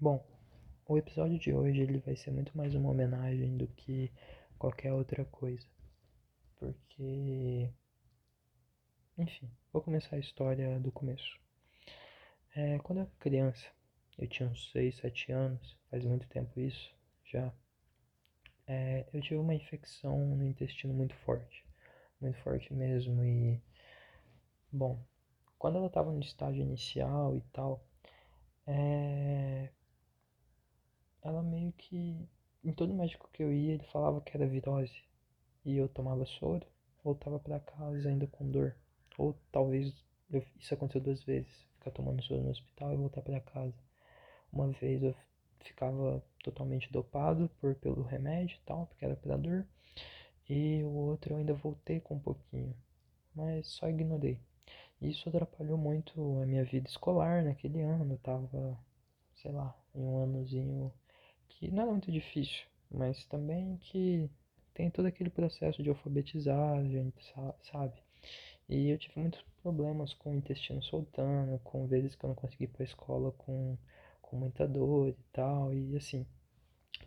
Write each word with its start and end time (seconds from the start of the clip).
Bom, 0.00 0.24
o 0.86 0.96
episódio 0.96 1.40
de 1.40 1.52
hoje 1.52 1.80
ele 1.80 1.98
vai 1.98 2.14
ser 2.14 2.30
muito 2.30 2.56
mais 2.56 2.72
uma 2.72 2.88
homenagem 2.88 3.56
do 3.56 3.66
que 3.66 4.12
qualquer 4.56 4.92
outra 4.92 5.24
coisa. 5.24 5.66
Porque. 6.54 7.68
Enfim, 9.18 9.50
vou 9.72 9.82
começar 9.82 10.14
a 10.14 10.20
história 10.20 10.78
do 10.78 10.92
começo. 10.92 11.36
É, 12.54 12.78
quando 12.78 12.98
eu 12.98 13.02
era 13.02 13.12
criança, 13.18 13.66
eu 14.16 14.28
tinha 14.28 14.48
uns 14.48 14.70
6, 14.70 14.98
7 14.98 15.32
anos, 15.32 15.76
faz 15.90 16.04
muito 16.04 16.28
tempo 16.28 16.60
isso 16.60 16.94
já. 17.24 17.52
É, 18.68 19.04
eu 19.12 19.20
tive 19.20 19.40
uma 19.40 19.54
infecção 19.54 20.16
no 20.36 20.46
intestino 20.46 20.94
muito 20.94 21.16
forte. 21.16 21.64
Muito 22.20 22.38
forte 22.38 22.72
mesmo. 22.72 23.24
E. 23.24 23.60
Bom, 24.70 25.04
quando 25.58 25.78
ela 25.78 25.88
estava 25.88 26.12
no 26.12 26.20
estágio 26.20 26.62
inicial 26.62 27.36
e 27.36 27.40
tal, 27.52 27.84
é, 28.64 29.70
ela 31.22 31.42
meio 31.42 31.72
que. 31.72 32.28
Em 32.64 32.72
todo 32.72 32.92
médico 32.92 33.30
que 33.32 33.42
eu 33.42 33.52
ia, 33.52 33.74
ele 33.74 33.84
falava 33.92 34.20
que 34.20 34.36
era 34.36 34.46
virose. 34.46 35.02
E 35.64 35.76
eu 35.76 35.88
tomava 35.88 36.26
soro, 36.26 36.66
voltava 37.04 37.38
para 37.38 37.60
casa 37.60 38.08
ainda 38.08 38.26
com 38.26 38.50
dor. 38.50 38.74
Ou 39.16 39.34
talvez 39.52 39.94
eu, 40.30 40.44
isso 40.58 40.74
aconteceu 40.74 41.00
duas 41.00 41.22
vezes: 41.24 41.50
ficar 41.78 41.90
tomando 41.92 42.22
soro 42.22 42.42
no 42.42 42.50
hospital 42.50 42.92
e 42.92 42.96
voltar 42.96 43.22
para 43.22 43.40
casa. 43.40 43.74
Uma 44.52 44.68
vez 44.68 45.02
eu 45.02 45.14
ficava 45.60 46.22
totalmente 46.42 46.90
dopado 46.92 47.50
por, 47.60 47.74
pelo 47.76 48.02
remédio 48.02 48.56
e 48.56 48.66
tal, 48.66 48.86
porque 48.86 49.04
era 49.04 49.16
para 49.16 49.36
dor. 49.36 49.66
E 50.48 50.82
o 50.82 50.88
outro 50.88 51.34
eu 51.34 51.38
ainda 51.38 51.54
voltei 51.54 52.00
com 52.00 52.14
um 52.14 52.20
pouquinho, 52.20 52.74
mas 53.34 53.66
só 53.68 53.88
ignorei. 53.88 54.40
Isso 55.00 55.28
atrapalhou 55.28 55.78
muito 55.78 56.20
a 56.42 56.46
minha 56.46 56.64
vida 56.64 56.88
escolar 56.88 57.44
naquele 57.44 57.80
ano. 57.82 58.14
Eu 58.14 58.18
tava, 58.18 58.78
sei 59.36 59.52
lá, 59.52 59.76
em 59.94 60.02
um 60.02 60.22
anozinho 60.22 60.92
que 61.48 61.70
não 61.70 61.82
era 61.82 61.90
muito 61.90 62.10
difícil, 62.12 62.66
mas 62.90 63.24
também 63.26 63.76
que 63.78 64.30
tem 64.74 64.90
todo 64.90 65.06
aquele 65.06 65.30
processo 65.30 65.82
de 65.82 65.88
alfabetizar, 65.88 66.78
a 66.78 66.84
gente 66.84 67.34
sabe. 67.62 67.94
E 68.68 68.90
eu 68.90 68.98
tive 68.98 69.18
muitos 69.20 69.42
problemas 69.62 70.14
com 70.14 70.32
o 70.32 70.36
intestino 70.36 70.82
soltando, 70.82 71.58
com 71.60 71.86
vezes 71.86 72.14
que 72.14 72.24
eu 72.24 72.28
não 72.28 72.34
consegui 72.34 72.64
ir 72.64 72.68
pra 72.68 72.84
escola 72.84 73.32
com, 73.32 73.76
com 74.22 74.36
muita 74.36 74.68
dor 74.68 75.08
e 75.08 75.16
tal, 75.32 75.72
e 75.74 75.96
assim, 75.96 76.26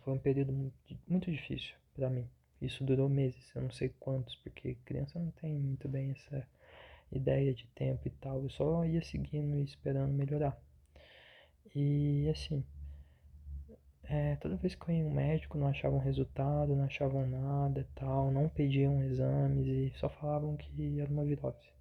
foi 0.02 0.12
um 0.12 0.18
período 0.18 0.52
muito, 0.52 0.74
muito 1.06 1.30
difícil 1.30 1.74
para 1.94 2.10
mim. 2.10 2.28
Isso 2.60 2.84
durou 2.84 3.08
meses, 3.08 3.50
eu 3.54 3.62
não 3.62 3.70
sei 3.70 3.88
quantos, 4.00 4.36
porque 4.36 4.76
criança 4.84 5.18
não 5.18 5.30
tem 5.32 5.52
muito 5.58 5.88
bem 5.88 6.10
essa 6.10 6.46
ideia 7.10 7.54
de 7.54 7.66
tempo 7.68 8.06
e 8.06 8.10
tal, 8.10 8.42
eu 8.42 8.50
só 8.50 8.84
ia 8.84 9.02
seguindo 9.02 9.58
e 9.58 9.64
esperando 9.64 10.12
melhorar. 10.12 10.60
E 11.74 12.28
assim, 12.28 12.64
é, 14.12 14.36
toda 14.36 14.56
vez 14.56 14.74
que 14.74 14.90
eu 14.90 14.94
ia 14.94 15.06
um 15.06 15.10
médico, 15.10 15.56
não 15.56 15.68
achavam 15.68 15.98
resultado, 15.98 16.76
não 16.76 16.84
achavam 16.84 17.26
nada 17.26 17.88
tal, 17.94 18.30
não 18.30 18.46
pediam 18.46 19.02
exames 19.02 19.66
e 19.66 19.90
só 19.98 20.06
falavam 20.10 20.54
que 20.54 21.00
era 21.00 21.10
uma 21.10 21.24
virose. 21.24 21.72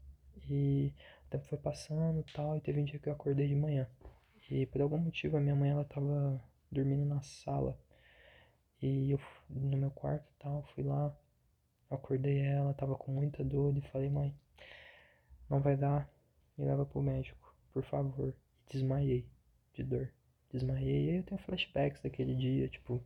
E 0.50 0.94
o 1.28 1.30
tempo 1.30 1.46
foi 1.48 1.58
passando 1.58 2.24
tal, 2.34 2.56
e 2.56 2.62
teve 2.62 2.80
um 2.80 2.86
dia 2.86 3.00
que 3.00 3.10
eu 3.10 3.14
acordei 3.14 3.50
de 3.50 3.56
manhã. 3.56 3.86
E 4.50 4.66
por 4.66 4.82
algum 4.82 4.98
motivo 4.98 5.36
a 5.36 5.42
minha 5.42 5.56
mãe 5.56 5.72
ela 5.72 5.84
tava 5.84 6.42
dormindo 6.72 7.04
na 7.06 7.22
sala. 7.22 7.78
E 8.82 9.12
eu 9.12 9.20
no 9.50 9.78
meu 9.78 9.92
quarto 9.92 10.26
tal, 10.40 10.64
fui 10.74 10.86
lá, 10.86 11.14
acordei 11.90 12.40
ela, 12.40 12.74
tava 12.74 12.96
com 12.96 13.12
muita 13.12 13.44
dor 13.44 13.76
e 13.78 13.82
falei, 13.82 14.10
mãe, 14.10 14.34
não 15.50 15.60
vai 15.60 15.76
dar, 15.76 16.10
me 16.58 16.64
leva 16.64 16.86
pro 16.86 17.02
médico, 17.02 17.54
por 17.74 17.84
favor. 17.84 18.34
E 18.70 18.74
desmaiei 18.74 19.28
de 19.74 19.84
dor 19.84 20.14
desmaiei. 20.52 21.06
E 21.08 21.10
aí 21.12 21.18
eu 21.18 21.24
tenho 21.24 21.42
flashbacks 21.42 22.02
daquele 22.02 22.36
dia, 22.36 22.68
tipo, 22.68 23.04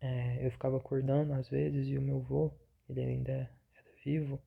é, 0.00 0.46
eu 0.46 0.50
ficava 0.50 0.76
acordando 0.76 1.32
às 1.32 1.48
vezes 1.48 1.88
e 1.88 1.98
o 1.98 2.02
meu 2.02 2.18
avô, 2.18 2.52
ele 2.88 3.00
ainda 3.00 3.32
era 3.32 3.50
vivo, 4.04 4.40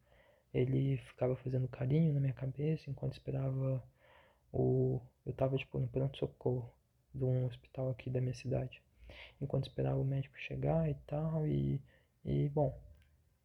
ele 0.54 0.98
ficava 0.98 1.36
fazendo 1.38 1.68
carinho 1.68 2.14
na 2.14 2.20
minha 2.20 2.34
cabeça 2.34 2.90
enquanto 2.90 3.14
esperava 3.14 3.84
o. 4.52 5.02
Eu 5.26 5.34
tava, 5.34 5.58
tipo, 5.58 5.80
no 5.80 5.88
pronto-socorro 5.88 6.72
de 7.14 7.24
um 7.24 7.46
hospital 7.46 7.90
aqui 7.92 8.10
da 8.10 8.22
minha 8.22 8.34
cidade. 8.34 8.82
Enquanto 9.42 9.68
esperava 9.68 10.00
o 10.00 10.06
médico 10.06 10.38
chegar 10.40 10.90
e 10.90 10.96
tal, 11.08 11.48
e. 11.48 11.82
E, 12.26 12.50
bom, 12.50 12.78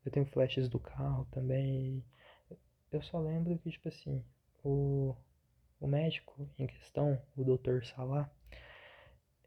eu 0.05 0.11
tenho 0.11 0.27
flashes 0.27 0.69
do 0.69 0.79
carro 0.81 1.27
também. 1.31 2.05
eu 2.93 3.03
só 3.03 3.21
lembro 3.21 3.59
que, 3.59 3.71
tipo 3.71 3.89
assim, 3.89 4.25
o, 4.65 5.15
o 5.85 5.87
médico 5.87 6.49
em 6.59 6.67
questão, 6.67 7.21
o 7.37 7.45
Dr. 7.45 7.85
Salah, 7.85 8.31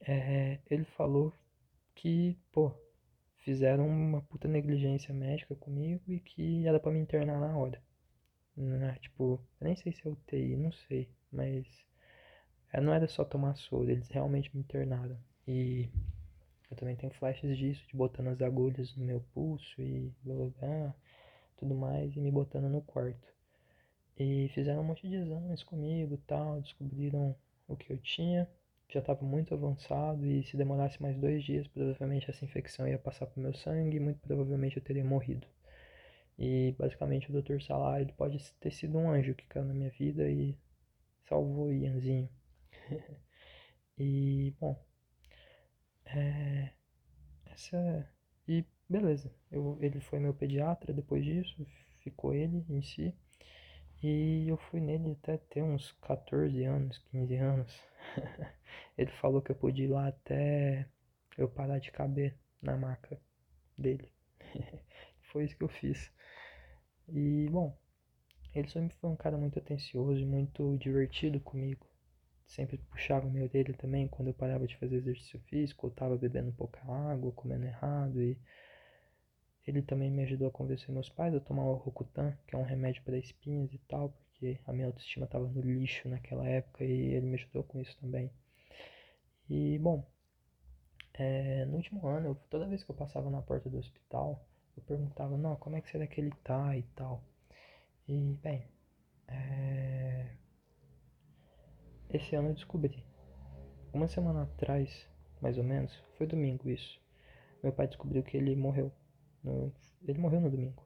é, 0.02 0.60
ele 0.70 0.86
falou 0.86 1.34
que, 1.96 2.38
pô, 2.52 2.72
fizeram 3.40 3.88
uma 3.88 4.22
puta 4.22 4.48
negligência 4.48 5.14
médica 5.14 5.56
comigo 5.56 6.04
e 6.08 6.20
que 6.20 6.68
era 6.68 6.80
para 6.80 6.92
me 6.92 7.00
internar 7.00 7.40
na 7.40 7.58
hora. 7.58 7.82
Né? 8.56 8.96
Tipo, 9.02 9.42
nem 9.60 9.76
sei 9.76 9.92
se 9.92 10.08
é 10.08 10.12
UTI, 10.12 10.56
não 10.56 10.72
sei, 10.72 11.10
mas 11.32 11.66
é, 12.72 12.80
não 12.80 12.94
era 12.94 13.08
só 13.08 13.26
tomar 13.26 13.56
soro, 13.56 13.90
eles 13.90 14.08
realmente 14.10 14.56
me 14.56 14.62
internaram. 14.62 15.18
E 15.48 15.90
eu 16.70 16.78
também 16.78 16.96
tenho 16.96 17.14
flashes 17.14 17.58
disso, 17.58 17.84
de 17.88 17.96
botando 17.96 18.28
as 18.28 18.42
agulhas 18.42 18.96
no 18.96 19.06
meu 19.06 19.22
pulso 19.34 19.82
e 19.82 20.14
blá 20.24 20.36
blá 20.36 20.50
blá, 20.60 20.96
tudo 21.58 21.74
mais, 21.74 22.16
e 22.16 22.20
me 22.20 22.30
botando 22.30 22.70
no 22.70 22.82
quarto. 22.84 23.37
E 24.20 24.50
fizeram 24.50 24.82
um 24.82 24.86
monte 24.86 25.08
de 25.08 25.16
exames 25.16 25.64
comigo 25.64 26.18
tal, 26.28 26.62
descobriram 26.62 27.36
o 27.68 27.76
que 27.76 27.92
eu 27.94 27.98
tinha 28.00 28.48
já 28.90 29.00
estava 29.00 29.24
muito 29.26 29.54
avançado 29.54 30.26
e 30.26 30.44
se 30.44 30.56
demorasse 30.56 31.02
mais 31.02 31.18
dois 31.18 31.44
dias, 31.44 31.68
provavelmente 31.68 32.30
essa 32.30 32.46
infecção 32.46 32.88
ia 32.88 32.98
passar 32.98 33.28
para 33.28 33.40
o 33.40 33.44
meu 33.44 33.54
sangue 33.54 33.98
e 33.98 34.00
muito 34.00 34.20
provavelmente 34.20 34.78
eu 34.78 34.84
teria 34.84 35.04
morrido. 35.04 35.46
E 36.40 36.76
basicamente 36.78 37.30
o 37.32 37.42
Dr. 37.42 37.62
Salah 37.62 38.02
ele 38.02 38.14
pode 38.14 38.40
ter 38.60 38.72
sido 38.72 38.98
um 38.98 39.10
anjo 39.10 39.36
que 39.36 39.46
caiu 39.48 39.66
na 39.66 39.74
minha 39.74 39.90
vida 39.90 40.30
e 40.30 40.58
salvou 41.28 41.68
o 41.68 41.74
Ianzinho. 41.74 42.30
e 43.98 44.54
bom, 44.60 44.80
é, 46.06 46.72
essa 47.46 48.10
e 48.48 48.66
beleza. 48.88 49.34
Eu, 49.52 49.78
ele 49.82 50.00
foi 50.00 50.20
meu 50.20 50.34
pediatra 50.34 50.94
depois 50.94 51.26
disso, 51.26 51.66
ficou 52.00 52.34
ele 52.34 52.66
em 52.70 52.82
si. 52.82 53.14
E 54.04 54.48
eu 54.48 54.58
fui 54.58 54.80
nele 54.80 55.12
até 55.12 55.38
ter 55.38 55.64
uns 55.64 55.92
14 56.02 56.64
anos, 56.64 56.98
15 57.10 57.36
anos. 57.36 57.82
Ele 58.98 59.12
falou 59.14 59.42
que 59.42 59.52
eu 59.52 59.56
podia 59.56 59.86
ir 59.86 59.90
lá 59.90 60.08
até 60.08 60.88
eu 61.38 61.50
parar 61.50 61.80
de 61.80 61.92
caber 61.92 62.38
na 62.62 62.78
maca 62.78 63.20
dele. 63.78 64.12
foi 65.32 65.46
isso 65.46 65.58
que 65.58 65.64
eu 65.64 65.70
fiz. 65.70 66.12
E, 67.08 67.48
bom, 67.50 67.78
ele 68.54 68.68
sempre 68.70 68.96
foi 68.98 69.10
um 69.10 69.16
cara 69.16 69.38
muito 69.38 69.60
atencioso 69.60 70.20
e 70.20 70.26
muito 70.26 70.78
divertido 70.78 71.40
comigo. 71.40 71.86
Sempre 72.46 72.78
puxava 72.78 73.30
meu 73.30 73.48
dele 73.50 73.74
também 73.74 74.08
quando 74.08 74.30
eu 74.30 74.34
parava 74.34 74.66
de 74.68 74.78
fazer 74.78 74.98
exercício 74.98 75.40
físico, 75.48 75.88
ou 75.88 75.92
tava 75.92 76.18
bebendo 76.18 76.52
pouca 76.54 76.80
água, 76.86 77.32
comendo 77.34 77.66
errado 77.66 78.22
e 78.22 78.38
ele 79.68 79.82
também 79.82 80.10
me 80.10 80.24
ajudou 80.24 80.48
a 80.48 80.52
convencer 80.52 80.90
meus 80.90 81.10
pais 81.10 81.36
a 81.36 81.42
tomar 81.42 81.66
o 81.66 81.74
Rocutan, 81.74 82.38
que 82.48 82.56
é 82.56 82.58
um 82.58 82.64
remédio 82.64 83.04
para 83.04 83.18
espinhas 83.18 83.74
e 83.74 83.78
tal, 83.80 84.10
porque 84.10 84.58
a 84.66 84.72
minha 84.72 84.88
autoestima 84.88 85.26
estava 85.26 85.46
no 85.46 85.62
lixo 85.62 86.08
naquela 86.08 86.48
época 86.48 86.86
e 86.86 87.14
ele 87.14 87.26
me 87.26 87.36
ajudou 87.36 87.64
com 87.64 87.82
isso 87.82 87.98
também. 88.00 88.32
E, 89.50 89.78
bom, 89.80 90.08
é, 91.14 91.66
no 91.66 91.76
último 91.76 92.08
ano, 92.08 92.28
eu, 92.30 92.36
toda 92.50 92.68
vez 92.68 92.84
que 92.84 92.92
eu 92.92 92.96
passava 92.96 93.30
na 93.30 93.42
porta 93.42 93.70
do 93.70 93.78
hospital, 93.78 94.48
eu 94.78 94.84
perguntava, 94.84 95.38
não, 95.38 95.58
como 95.58 95.76
é 95.76 95.82
que 95.82 95.90
será 95.90 96.08
que 96.08 96.22
ele 96.22 96.32
tá 96.46 96.76
e 96.78 96.84
tal. 96.96 97.22
E, 98.08 98.38
bem, 98.42 98.66
é... 99.28 100.32
esse 102.10 102.36
ano 102.36 102.50
eu 102.50 102.54
descobri. 102.54 103.04
Uma 103.92 104.08
semana 104.08 104.44
atrás, 104.44 105.10
mais 105.42 105.58
ou 105.58 105.64
menos, 105.64 105.94
foi 106.18 106.26
domingo 106.26 106.70
isso, 106.70 107.02
meu 107.62 107.74
pai 107.74 107.88
descobriu 107.88 108.24
que 108.24 108.38
ele 108.38 108.56
morreu 108.56 108.94
ele 110.02 110.20
morreu 110.20 110.42
no 110.42 110.50
domingo. 110.50 110.84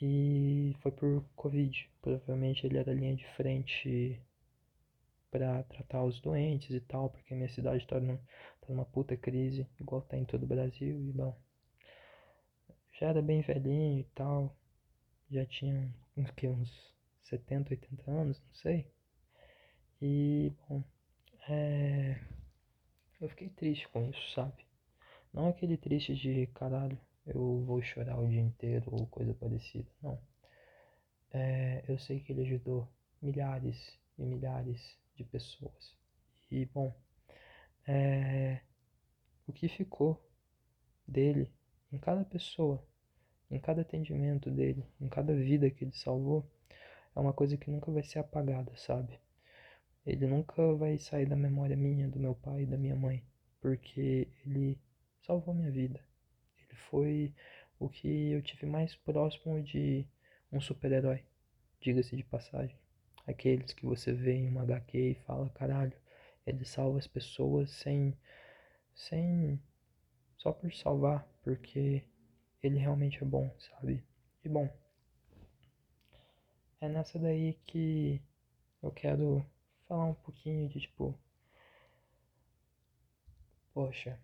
E 0.00 0.76
foi 0.80 0.92
por 0.92 1.24
Covid. 1.34 1.90
Provavelmente 2.02 2.66
ele 2.66 2.78
era 2.78 2.92
linha 2.92 3.16
de 3.16 3.26
frente 3.36 4.20
para 5.30 5.62
tratar 5.64 6.04
os 6.04 6.20
doentes 6.20 6.70
e 6.70 6.80
tal, 6.80 7.10
porque 7.10 7.34
minha 7.34 7.48
cidade 7.48 7.86
tá, 7.86 8.00
no, 8.00 8.16
tá 8.16 8.66
numa 8.68 8.84
puta 8.84 9.16
crise, 9.16 9.66
igual 9.80 10.02
tá 10.02 10.16
em 10.16 10.24
todo 10.24 10.44
o 10.44 10.46
Brasil. 10.46 11.00
E 11.02 11.12
bom, 11.12 11.36
já 12.98 13.08
era 13.08 13.22
bem 13.22 13.42
velhinho 13.42 14.00
e 14.00 14.04
tal. 14.14 14.56
Já 15.30 15.44
tinha 15.44 15.92
uns, 16.16 16.30
uns 16.46 16.96
70, 17.24 17.70
80 17.74 18.10
anos, 18.10 18.40
não 18.40 18.54
sei. 18.54 18.86
E, 20.00 20.52
bom, 20.68 20.82
é... 21.48 22.20
eu 23.20 23.28
fiquei 23.28 23.48
triste 23.48 23.88
com 23.88 24.08
isso, 24.08 24.30
sabe? 24.34 24.64
Não 25.32 25.48
aquele 25.48 25.76
triste 25.76 26.14
de 26.14 26.46
caralho, 26.48 26.98
eu 27.26 27.62
vou 27.64 27.82
chorar 27.82 28.18
o 28.18 28.28
dia 28.28 28.40
inteiro 28.40 28.90
ou 28.92 29.06
coisa 29.06 29.34
parecida. 29.34 29.90
Não. 30.02 30.18
É, 31.32 31.84
eu 31.88 31.98
sei 31.98 32.20
que 32.20 32.32
ele 32.32 32.42
ajudou 32.42 32.88
milhares 33.20 33.98
e 34.18 34.24
milhares 34.24 34.96
de 35.16 35.24
pessoas. 35.24 35.96
E, 36.50 36.64
bom, 36.66 36.94
é, 37.86 38.60
o 39.46 39.52
que 39.52 39.68
ficou 39.68 40.24
dele 41.06 41.52
em 41.92 41.98
cada 41.98 42.24
pessoa, 42.24 42.82
em 43.50 43.58
cada 43.58 43.82
atendimento 43.82 44.50
dele, 44.50 44.84
em 45.00 45.08
cada 45.08 45.34
vida 45.34 45.70
que 45.70 45.84
ele 45.84 45.96
salvou, 45.96 46.48
é 47.14 47.20
uma 47.20 47.32
coisa 47.32 47.56
que 47.56 47.70
nunca 47.70 47.90
vai 47.90 48.02
ser 48.02 48.18
apagada, 48.18 48.72
sabe? 48.76 49.18
Ele 50.04 50.26
nunca 50.26 50.74
vai 50.74 50.98
sair 50.98 51.26
da 51.26 51.34
memória 51.34 51.76
minha, 51.76 52.08
do 52.08 52.20
meu 52.20 52.34
pai 52.34 52.62
e 52.62 52.66
da 52.66 52.76
minha 52.76 52.94
mãe, 52.94 53.24
porque 53.60 54.28
ele 54.44 54.78
salvou 55.22 55.54
minha 55.54 55.70
vida. 55.70 56.05
Foi 56.90 57.34
o 57.78 57.88
que 57.88 58.32
eu 58.32 58.42
tive 58.42 58.66
mais 58.66 58.94
próximo 58.96 59.62
de 59.62 60.06
um 60.52 60.60
super-herói, 60.60 61.24
diga-se 61.80 62.16
de 62.16 62.24
passagem. 62.24 62.76
Aqueles 63.26 63.72
que 63.72 63.84
você 63.84 64.12
vê 64.12 64.34
em 64.34 64.48
uma 64.48 64.62
HQ 64.62 64.98
e 64.98 65.14
fala, 65.26 65.48
caralho, 65.50 65.92
ele 66.46 66.64
salva 66.64 66.98
as 66.98 67.06
pessoas 67.06 67.70
sem, 67.70 68.16
sem, 68.94 69.60
só 70.36 70.52
por 70.52 70.72
salvar, 70.72 71.26
porque 71.42 72.04
ele 72.62 72.78
realmente 72.78 73.22
é 73.22 73.26
bom, 73.26 73.52
sabe? 73.58 74.04
E 74.44 74.48
bom, 74.48 74.68
é 76.80 76.88
nessa 76.88 77.18
daí 77.18 77.54
que 77.66 78.22
eu 78.82 78.90
quero 78.92 79.44
falar 79.88 80.06
um 80.06 80.14
pouquinho 80.14 80.68
de 80.68 80.80
tipo, 80.80 81.18
poxa, 83.74 84.18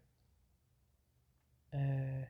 é, 1.73 2.29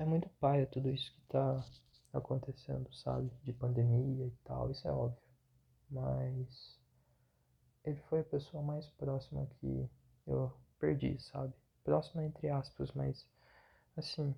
é 0.00 0.04
muito 0.04 0.30
paia 0.40 0.66
tudo 0.66 0.88
isso 0.88 1.12
que 1.12 1.20
tá 1.28 1.62
acontecendo, 2.14 2.90
sabe? 2.94 3.30
De 3.44 3.52
pandemia 3.52 4.26
e 4.26 4.30
tal, 4.44 4.70
isso 4.70 4.88
é 4.88 4.90
óbvio. 4.90 5.22
Mas 5.90 6.80
ele 7.84 8.00
foi 8.08 8.20
a 8.20 8.24
pessoa 8.24 8.62
mais 8.62 8.86
próxima 8.92 9.46
que 9.60 9.86
eu 10.26 10.50
perdi, 10.78 11.18
sabe? 11.20 11.52
Próxima 11.84 12.24
entre 12.24 12.48
aspas, 12.48 12.90
mas 12.92 13.28
assim, 13.94 14.34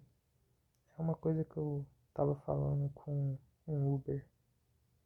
é 0.99 1.03
uma 1.03 1.15
coisa 1.15 1.45
que 1.45 1.57
eu 1.57 1.87
tava 2.13 2.35
falando 2.41 2.91
com 2.91 3.39
um 3.69 3.95
Uber 3.95 4.27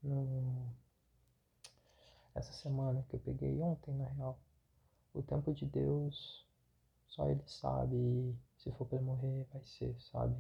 no 0.03 0.75
essa 2.35 2.53
semana 2.53 3.05
que 3.11 3.15
eu 3.15 3.21
peguei 3.21 3.61
ontem 3.61 3.95
na 3.95 4.09
real. 4.09 4.39
O 5.13 5.23
tempo 5.23 5.53
de 5.53 5.67
Deus 5.67 6.47
só 7.09 7.29
ele 7.29 7.43
sabe 7.47 8.35
se 8.67 8.73
for 8.73 8.85
para 8.87 9.01
morrer 9.01 9.47
vai 9.53 9.63
ser, 9.65 9.95
sabe? 10.01 10.35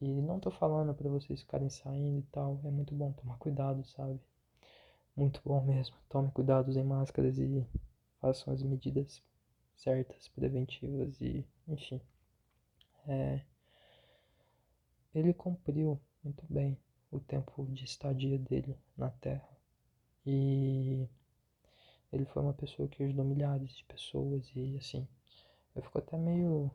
E 0.00 0.06
não 0.22 0.38
tô 0.38 0.52
falando 0.52 0.94
para 0.94 1.08
vocês 1.10 1.40
ficarem 1.40 1.68
saindo 1.68 2.20
e 2.20 2.30
tal, 2.30 2.60
é 2.64 2.70
muito 2.70 2.94
bom 2.94 3.12
tomar 3.12 3.36
cuidado, 3.38 3.84
sabe? 3.84 4.20
Muito 5.16 5.40
bom 5.44 5.60
mesmo. 5.64 5.96
Tome 6.08 6.30
cuidado, 6.30 6.68
usem 6.68 6.84
máscaras 6.84 7.36
e 7.36 7.66
façam 8.20 8.54
as 8.54 8.62
medidas 8.62 9.20
certas, 9.74 10.28
preventivas 10.28 11.20
e, 11.20 11.44
enfim. 11.66 12.00
É, 13.08 13.40
ele 15.12 15.34
cumpriu 15.34 16.00
muito 16.22 16.44
bem 16.48 16.78
o 17.10 17.18
tempo 17.18 17.66
de 17.66 17.84
estadia 17.84 18.38
dele 18.38 18.78
na 18.96 19.10
Terra. 19.10 19.48
E 20.24 21.08
ele 22.12 22.26
foi 22.26 22.42
uma 22.42 22.54
pessoa 22.54 22.88
que 22.88 23.02
ajudou 23.02 23.24
milhares 23.24 23.70
de 23.72 23.84
pessoas 23.86 24.48
e 24.54 24.76
assim, 24.76 25.08
eu 25.74 25.82
fico 25.82 25.98
até 25.98 26.16
meio 26.16 26.70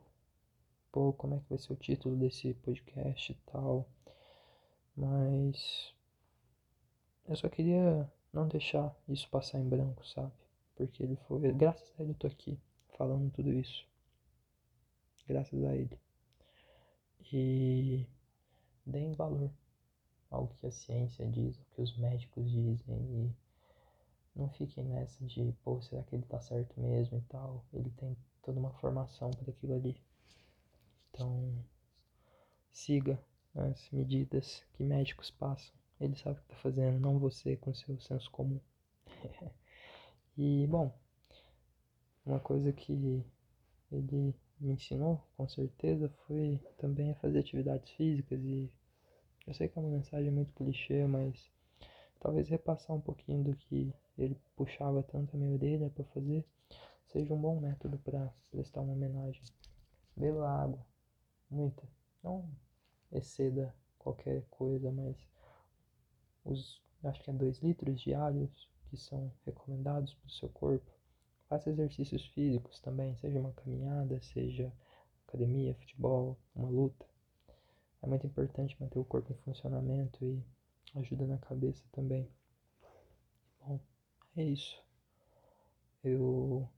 pô, 0.94 1.12
como 1.12 1.34
é 1.34 1.40
que 1.40 1.48
vai 1.48 1.58
ser 1.58 1.72
o 1.72 1.76
título 1.76 2.14
desse 2.14 2.54
podcast 2.54 3.32
e 3.32 3.34
tal. 3.50 3.84
Mas 4.96 5.92
eu 7.26 7.34
só 7.34 7.48
queria 7.48 8.08
não 8.32 8.46
deixar 8.46 8.94
isso 9.08 9.28
passar 9.28 9.58
em 9.58 9.68
branco, 9.68 10.06
sabe? 10.06 10.32
Porque 10.76 11.02
ele 11.02 11.16
foi. 11.26 11.52
Graças 11.52 11.92
a 11.98 12.02
ele 12.04 12.12
eu 12.12 12.14
tô 12.14 12.28
aqui 12.28 12.56
falando 12.96 13.28
tudo 13.32 13.52
isso. 13.52 13.84
Graças 15.26 15.64
a 15.64 15.74
ele. 15.74 15.98
E 17.32 18.06
deem 18.86 19.14
valor 19.14 19.50
ao 20.30 20.46
que 20.46 20.64
a 20.64 20.70
ciência 20.70 21.26
diz, 21.26 21.58
ao 21.58 21.64
que 21.74 21.82
os 21.82 21.96
médicos 21.96 22.48
dizem 22.48 22.96
e 23.00 23.34
não 24.36 24.48
fiquem 24.48 24.84
nessa 24.84 25.24
de, 25.24 25.52
pô, 25.64 25.82
será 25.82 26.04
que 26.04 26.14
ele 26.14 26.24
tá 26.26 26.40
certo 26.40 26.80
mesmo 26.80 27.18
e 27.18 27.22
tal. 27.22 27.64
Ele 27.72 27.90
tem 27.90 28.16
toda 28.42 28.60
uma 28.60 28.70
formação 28.74 29.32
para 29.32 29.50
aquilo 29.50 29.74
ali. 29.74 30.00
Então, 31.14 31.64
siga 32.72 33.16
as 33.54 33.88
medidas 33.92 34.64
que 34.72 34.82
médicos 34.82 35.30
passam. 35.30 35.72
Ele 36.00 36.16
sabe 36.16 36.40
o 36.40 36.42
que 36.42 36.52
está 36.52 36.56
fazendo, 36.56 36.98
não 36.98 37.20
você 37.20 37.56
com 37.56 37.72
seu 37.72 38.00
senso 38.00 38.28
comum. 38.32 38.58
e, 40.36 40.66
bom, 40.66 40.92
uma 42.26 42.40
coisa 42.40 42.72
que 42.72 43.24
ele 43.92 44.34
me 44.60 44.72
ensinou, 44.72 45.24
com 45.36 45.48
certeza, 45.48 46.08
foi 46.26 46.60
também 46.78 47.12
a 47.12 47.14
fazer 47.14 47.38
atividades 47.38 47.92
físicas. 47.92 48.42
E 48.42 48.68
eu 49.46 49.54
sei 49.54 49.68
que 49.68 49.78
é 49.78 49.82
uma 49.82 49.90
mensagem 49.90 50.32
muito 50.32 50.52
clichê, 50.52 51.06
mas 51.06 51.48
talvez 52.18 52.48
repassar 52.48 52.96
um 52.96 53.00
pouquinho 53.00 53.44
do 53.44 53.54
que 53.54 53.94
ele 54.18 54.36
puxava 54.56 55.00
tanto 55.04 55.36
a 55.36 55.38
minha 55.38 55.52
orelha 55.52 55.90
para 55.90 56.04
fazer 56.06 56.44
seja 57.06 57.32
um 57.32 57.40
bom 57.40 57.60
método 57.60 57.98
para 57.98 58.34
prestar 58.50 58.80
uma 58.80 58.94
homenagem. 58.94 59.42
Beba 60.16 60.48
água, 60.48 60.84
muita. 61.54 61.82
Não 62.22 62.48
exceda 63.12 63.74
qualquer 63.98 64.44
coisa, 64.50 64.90
mas 64.90 65.16
os, 66.44 66.82
acho 67.02 67.22
que 67.22 67.30
é 67.30 67.32
2 67.32 67.58
litros 67.60 68.00
diários 68.00 68.68
que 68.90 68.96
são 68.96 69.32
recomendados 69.44 70.14
para 70.14 70.26
o 70.26 70.32
seu 70.32 70.48
corpo. 70.48 70.90
Faça 71.48 71.70
exercícios 71.70 72.26
físicos 72.28 72.80
também, 72.80 73.16
seja 73.16 73.38
uma 73.38 73.52
caminhada, 73.52 74.20
seja 74.20 74.72
academia, 75.26 75.74
futebol, 75.74 76.38
uma 76.54 76.68
luta. 76.68 77.06
É 78.02 78.06
muito 78.06 78.26
importante 78.26 78.76
manter 78.80 78.98
o 78.98 79.04
corpo 79.04 79.32
em 79.32 79.36
funcionamento 79.36 80.24
e 80.24 80.42
ajuda 80.94 81.26
na 81.26 81.38
cabeça 81.38 81.82
também. 81.92 82.28
Bom, 83.60 83.80
é 84.36 84.44
isso. 84.44 84.82
Eu 86.02 86.68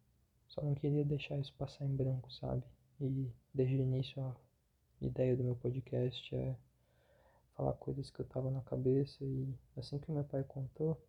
só 0.47 0.63
não 0.63 0.75
queria 0.75 1.05
deixar 1.05 1.39
isso 1.39 1.53
passar 1.55 1.85
em 1.85 1.97
branco, 1.97 2.33
sabe? 2.33 2.63
E 3.01 3.31
desde 3.53 3.77
o 3.77 3.83
início 3.83 4.23
a 4.23 4.37
ideia 5.01 5.37
do 5.37 5.45
meu 5.45 5.57
podcast 5.57 6.35
é 6.35 6.57
falar 7.57 7.73
coisas 7.75 8.11
que 8.11 8.21
eu 8.21 8.27
tava 8.27 8.51
na 8.51 8.61
cabeça 8.63 9.25
e 9.25 9.55
assim 9.77 9.99
que 9.99 10.13
meu 10.13 10.25
pai 10.25 10.45
contou, 10.45 11.01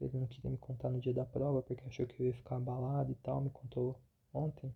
ele 0.00 0.16
não 0.18 0.26
queria 0.26 0.50
me 0.50 0.58
contar 0.58 0.90
no 0.90 1.00
dia 1.00 1.12
da 1.12 1.24
prova 1.24 1.62
porque 1.62 1.84
achou 1.86 2.06
que 2.06 2.22
eu 2.22 2.26
ia 2.26 2.34
ficar 2.34 2.56
abalado 2.56 3.10
e 3.10 3.16
tal, 3.16 3.40
me 3.40 3.50
contou 3.50 4.00
ontem. 4.32 4.72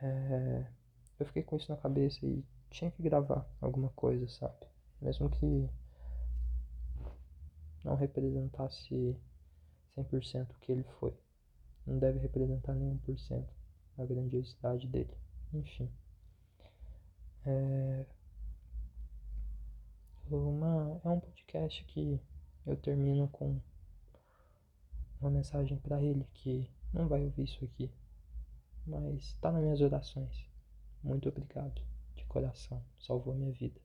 É, 0.00 0.66
eu 1.18 1.26
fiquei 1.26 1.42
com 1.42 1.56
isso 1.56 1.70
na 1.70 1.76
cabeça 1.76 2.24
e 2.24 2.44
tinha 2.70 2.90
que 2.90 3.02
gravar 3.02 3.48
alguma 3.60 3.90
coisa, 3.90 4.26
sabe? 4.28 4.66
Mesmo 5.00 5.28
que 5.28 5.68
não 7.84 7.94
representasse 7.94 9.16
100% 9.96 10.50
o 10.50 10.58
que 10.60 10.72
ele 10.72 10.84
foi. 10.98 11.14
Não 11.86 11.98
deve 11.98 12.18
representar 12.18 12.74
nenhum 12.74 12.96
por 12.98 13.18
cento 13.18 13.52
a 13.98 14.04
grandiosidade 14.04 14.88
dele. 14.88 15.14
Enfim. 15.52 15.90
É, 17.46 18.06
uma, 20.30 21.00
é 21.04 21.08
um 21.08 21.20
podcast 21.20 21.84
que 21.84 22.20
eu 22.66 22.76
termino 22.76 23.28
com 23.28 23.60
uma 25.20 25.30
mensagem 25.30 25.76
para 25.78 26.02
ele 26.02 26.26
que 26.32 26.70
não 26.92 27.06
vai 27.06 27.22
ouvir 27.24 27.44
isso 27.44 27.64
aqui, 27.64 27.90
mas 28.86 29.22
está 29.22 29.52
nas 29.52 29.62
minhas 29.62 29.80
orações. 29.80 30.48
Muito 31.02 31.28
obrigado, 31.28 31.82
de 32.16 32.24
coração, 32.24 32.82
salvou 32.98 33.34
minha 33.34 33.52
vida. 33.52 33.83